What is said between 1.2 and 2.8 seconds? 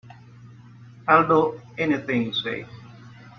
do anything you say.